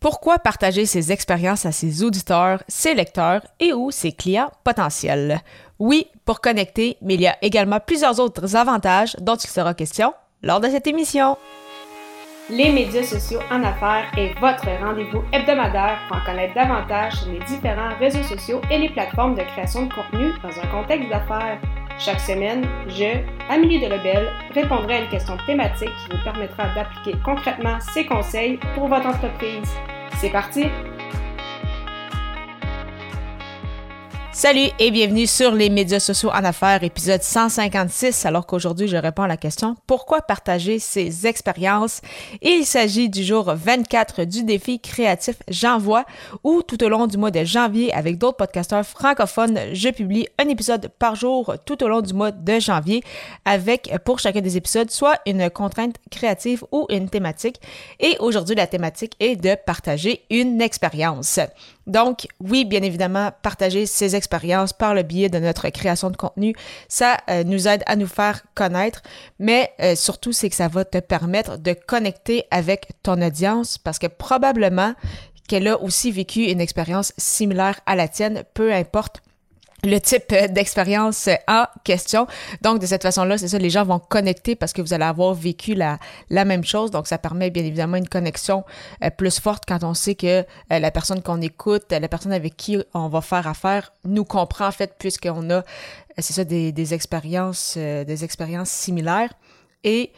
[0.00, 5.42] Pourquoi partager ses expériences à ses auditeurs, ses lecteurs et ou ses clients potentiels?
[5.78, 10.14] Oui, pour connecter, mais il y a également plusieurs autres avantages dont il sera question
[10.42, 11.36] lors de cette émission.
[12.48, 17.40] Les médias sociaux en affaires est votre rendez-vous hebdomadaire pour en connaître davantage sur les
[17.40, 21.60] différents réseaux sociaux et les plateformes de création de contenu dans un contexte d'affaires.
[22.02, 23.18] Chaque semaine, je,
[23.50, 28.88] Amélie Delebel, répondrai à une question thématique qui vous permettra d'appliquer concrètement ces conseils pour
[28.88, 29.68] votre entreprise.
[30.16, 30.64] C'est parti!
[34.40, 39.24] Salut et bienvenue sur les médias sociaux en affaires, épisode 156, alors qu'aujourd'hui je réponds
[39.24, 42.00] à la question pourquoi partager ses expériences?
[42.40, 46.06] il s'agit du jour 24 du défi créatif J'envoie,
[46.42, 50.48] où tout au long du mois de janvier, avec d'autres podcasteurs francophones, je publie un
[50.48, 53.02] épisode par jour tout au long du mois de janvier,
[53.44, 57.60] avec pour chacun des épisodes soit une contrainte créative ou une thématique.
[58.00, 61.40] Et aujourd'hui, la thématique est de partager une expérience.
[61.86, 66.54] Donc, oui, bien évidemment, partager ses expériences par le biais de notre création de contenu,
[66.88, 69.02] ça euh, nous aide à nous faire connaître,
[69.38, 73.98] mais euh, surtout, c'est que ça va te permettre de connecter avec ton audience parce
[73.98, 74.94] que probablement
[75.48, 79.20] qu'elle a aussi vécu une expérience similaire à la tienne, peu importe
[79.84, 82.26] le type euh, d'expérience en question.
[82.62, 85.34] Donc, de cette façon-là, c'est ça, les gens vont connecter parce que vous allez avoir
[85.34, 86.90] vécu la, la même chose.
[86.90, 88.64] Donc, ça permet bien évidemment une connexion
[89.02, 90.44] euh, plus forte quand on sait que euh,
[90.78, 94.72] la personne qu'on écoute, la personne avec qui on va faire affaire nous comprend en
[94.72, 95.62] fait puisqu'on a,
[96.18, 99.32] c'est ça, des, des expériences, des expériences similaires.
[99.84, 100.12] Et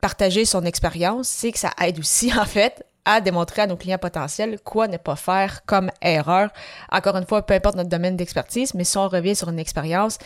[0.00, 3.98] partager son expérience, c'est que ça aide aussi en fait à démontrer à nos clients
[3.98, 6.50] potentiels quoi ne pas faire comme erreur.
[6.90, 10.18] Encore une fois, peu importe notre domaine d'expertise, mais si on revient sur une expérience,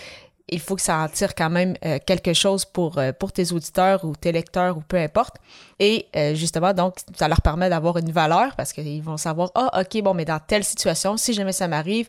[0.50, 3.52] il faut que ça en tire quand même euh, quelque chose pour, euh, pour tes
[3.52, 5.36] auditeurs ou tes lecteurs ou peu importe.
[5.78, 9.80] Et euh, justement, donc, ça leur permet d'avoir une valeur parce qu'ils vont savoir, ah,
[9.80, 12.08] OK, bon, mais dans telle situation, si jamais ça m'arrive,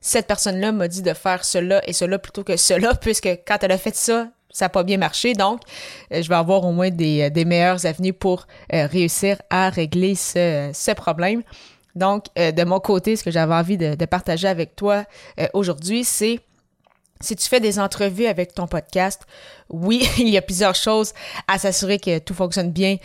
[0.00, 3.72] cette personne-là m'a dit de faire cela et cela plutôt que cela, puisque quand elle
[3.72, 5.32] a fait ça, ça n'a pas bien marché.
[5.34, 5.60] Donc,
[6.12, 9.70] euh, je vais avoir au moins des, euh, des meilleures avenues pour euh, réussir à
[9.70, 11.42] régler ce, ce problème.
[11.96, 15.04] Donc, de mon côté, ce que j'avais envie de, de, partager avec toi
[15.54, 16.38] aujourd'hui, c'est
[17.20, 19.22] si tu fais des entrevues avec ton podcast,
[19.68, 21.12] oui, il y a plusieurs choses
[21.48, 22.98] à s'assurer que tout fonctionne bien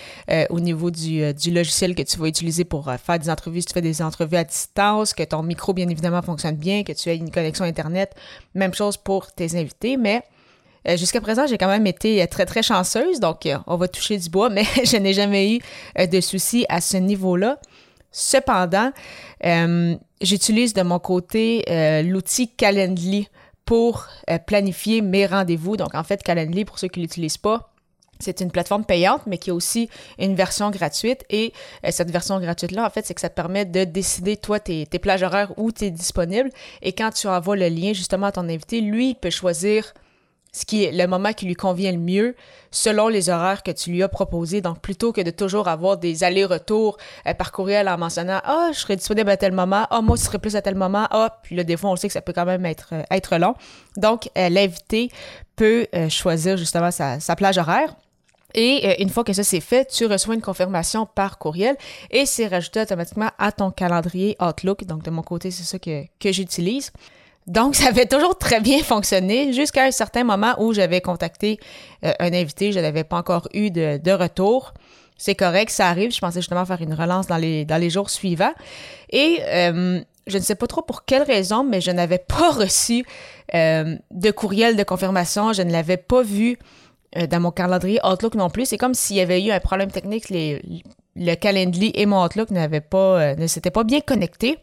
[0.52, 3.62] au niveau du, du, logiciel que tu vas utiliser pour faire des entrevues.
[3.62, 6.94] Si tu fais des entrevues à distance, que ton micro, bien évidemment, fonctionne bien, que
[6.94, 8.14] tu aies une connexion Internet.
[8.54, 10.22] Même chose pour tes invités, mais
[10.88, 13.88] euh, jusqu'à présent, j'ai quand même été euh, très, très chanceuse, donc euh, on va
[13.88, 15.60] toucher du bois, mais je n'ai jamais eu
[16.08, 17.60] de soucis à ce niveau-là.
[18.12, 18.92] Cependant,
[20.22, 21.66] j'utilise de mon côté
[22.06, 23.28] l'outil Calendly
[23.66, 24.08] pour
[24.48, 25.76] planifier mes rendez-vous.
[25.76, 27.74] Donc, en fait, Calendly, pour ceux qui ne l'utilisent pas,
[28.20, 31.26] c'est une plateforme payante, mais qui a aussi une version gratuite.
[31.30, 31.52] Et
[31.90, 35.00] cette version gratuite-là, en fait, c'est que ça te permet de décider, toi, tes, tes
[35.00, 36.52] plages horaires où tu es disponible.
[36.82, 39.94] Et quand tu envoies le lien justement à ton invité, lui, il peut choisir
[40.56, 42.34] ce qui est le moment qui lui convient le mieux
[42.72, 44.62] selon les horaires que tu lui as proposés.
[44.62, 48.80] Donc, plutôt que de toujours avoir des allers-retours euh, par courriel en mentionnant «Ah, je
[48.80, 49.86] serai disponible à tel moment.
[49.90, 51.08] Ah, moi, je serai plus à tel moment.
[51.12, 53.56] Ah, puis là, des fois, on sait que ça peut quand même être, euh, long.
[53.98, 55.10] Donc, euh, l'invité
[55.58, 57.94] peut choisir justement sa, sa plage horaire.
[58.54, 61.76] Et une fois que ça c'est fait, tu reçois une confirmation par courriel
[62.12, 64.86] et c'est rajouté automatiquement à ton calendrier Outlook.
[64.86, 66.92] Donc de mon côté, c'est ça que, que j'utilise.
[67.48, 71.60] Donc, ça avait toujours très bien fonctionné jusqu'à un certain moment où j'avais contacté
[72.04, 74.74] euh, un invité, je n'avais pas encore eu de, retour.
[75.18, 76.12] C'est correct, ça arrive.
[76.12, 78.54] Je pensais justement faire une relance dans les, dans les jours suivants.
[79.12, 83.06] Et euh, je ne sais pas trop pour quelle raison, mais je n'avais pas reçu
[83.54, 85.54] euh, de courriel de confirmation.
[85.54, 86.58] Je ne l'avais pas vu
[87.30, 88.66] dans mon calendrier Outlook non plus.
[88.66, 90.26] C'est comme s'il y avait eu un problème technique.
[90.30, 94.58] Le Calendly et mon Outlook n'avaient pas, ne s'étaient pas bien connectés.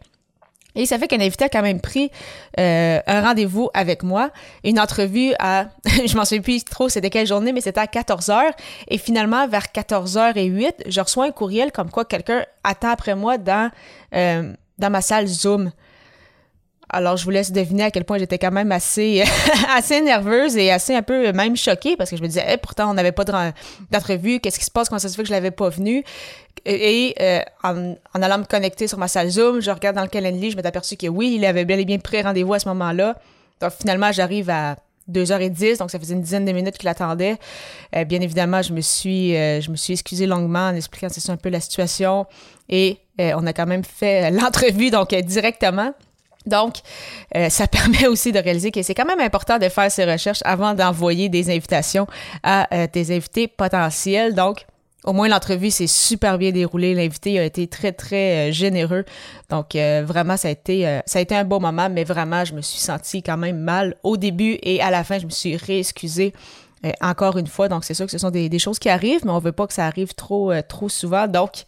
[0.75, 2.11] Et ça fait qu'un invité a quand même pris
[2.59, 4.31] euh, un rendez-vous avec moi,
[4.65, 8.31] une entrevue à, je m'en souviens plus trop c'était quelle journée, mais c'était à 14
[8.31, 8.53] heures.
[8.89, 12.91] Et finalement, vers 14 h et 8, je reçois un courriel comme quoi quelqu'un attend
[12.91, 13.71] après moi dans,
[14.15, 15.73] euh, dans ma salle Zoom.
[16.95, 19.25] Alors, je vous laisse deviner à quel point j'étais quand même assez,
[19.75, 22.95] assez nerveuse et assez un peu même choquée parce que je me disais, pourtant, on
[22.95, 24.41] n'avait pas d'entrevue.
[24.41, 24.91] Qu'est-ce qui se passe?
[24.91, 26.05] Comment ça se fait que je l'avais pas venu?
[26.67, 30.51] Et, euh, en, allant me connecter sur ma salle Zoom, je regarde dans le calendrier,
[30.51, 33.17] je m'étais aperçu que oui, il avait bel et bien pris rendez-vous à ce moment-là.
[33.61, 34.77] Donc, finalement, j'arrive à
[35.11, 37.39] 2h10, donc ça faisait une dizaine de minutes qu'il attendait.
[37.97, 41.49] Euh, bien évidemment, je me suis euh, suis excusée longuement en expliquant c'est un peu
[41.49, 42.27] la situation
[42.69, 45.95] et on a quand même fait l'entrevue donc directement.
[46.47, 46.77] Donc,
[47.37, 50.43] euh, ça permet aussi de réaliser que c'est quand même important de faire ces recherches
[50.45, 52.07] avant d'envoyer des invitations
[52.43, 54.35] à euh, tes invités potentiels.
[54.35, 54.67] Donc,
[55.05, 56.95] au moins l'entrevue s'est super bien déroulée.
[56.95, 59.05] L'invité a été très très euh, généreux.
[59.51, 62.63] Donc vraiment ça a été ça a été un beau moment, mais vraiment je me
[62.63, 66.33] suis sentie quand même mal au début et à la fin je me suis réexcusée
[67.01, 67.69] encore une fois.
[67.69, 69.75] Donc c'est sûr que ce sont des, choses qui arrivent, mais on veut pas que
[69.75, 71.27] ça arrive trop trop souvent.
[71.27, 71.65] Donc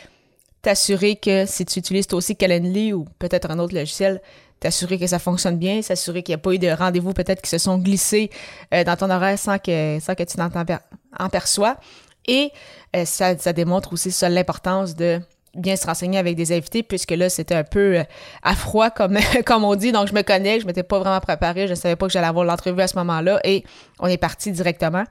[0.64, 4.20] t'assurer que si tu utilises toi aussi Calendly ou peut-être un autre logiciel,
[4.60, 7.50] t'assurer que ça fonctionne bien, s'assurer qu'il n'y a pas eu de rendez-vous peut-être qui
[7.50, 8.30] se sont glissés
[8.72, 11.76] dans ton horaire sans que, sans que tu n'en perçois.
[12.26, 12.50] Et
[12.96, 15.20] euh, ça, démontre aussi ça l'importance de
[15.54, 18.04] bien se renseigner avec des invités, puisque là, c'était un peu euh,
[18.42, 19.92] à froid, comme, comme on dit.
[19.92, 22.26] Donc, je me connais, je m'étais pas vraiment préparée, je ne savais pas que j'allais
[22.26, 23.64] avoir l'entrevue à ce moment-là, et
[24.00, 25.04] on est parti directement.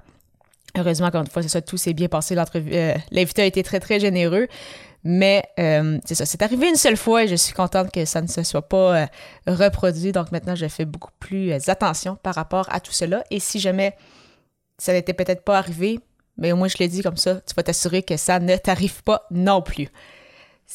[0.75, 2.35] Heureusement, encore une fois, c'est ça, tout s'est bien passé.
[2.35, 4.47] Euh, l'invité a été très, très généreux.
[5.03, 5.43] Mais
[6.05, 8.43] c'est ça, c'est arrivé une seule fois et je suis contente que ça ne se
[8.43, 9.07] soit pas
[9.47, 10.11] reproduit.
[10.11, 13.23] Donc maintenant, je fais beaucoup plus attention par rapport à tout cela.
[13.29, 13.95] Et si jamais
[14.77, 15.99] ça n'était peut-être pas arrivé,
[16.37, 19.03] mais au moins je l'ai dit comme ça, tu vas t'assurer que ça ne t'arrive
[19.03, 19.89] pas non plus.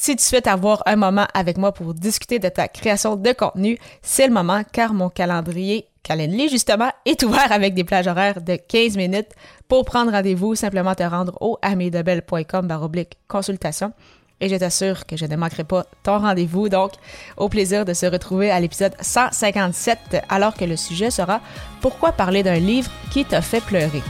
[0.01, 3.79] Si tu souhaites avoir un moment avec moi pour discuter de ta création de contenu,
[4.01, 8.55] c'est le moment car mon calendrier Calendly, justement, est ouvert avec des plages horaires de
[8.55, 9.33] 15 minutes.
[9.67, 13.93] Pour prendre rendez-vous, simplement te rendre au amidebel.com baroblique consultation
[14.41, 16.69] et je t'assure que je ne manquerai pas ton rendez-vous.
[16.69, 16.93] Donc,
[17.37, 19.99] au plaisir de se retrouver à l'épisode 157
[20.29, 21.41] alors que le sujet sera
[21.81, 24.03] Pourquoi parler d'un livre qui t'a fait pleurer.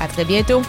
[0.00, 0.62] À très bientôt!